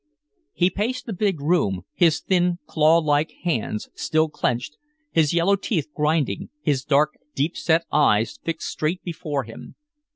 [0.53, 4.75] He paced the big room, his thin claw like hands still clenched,
[5.11, 9.75] his yellow teeth grinding, his dark, deep set eyes fixed straight before him.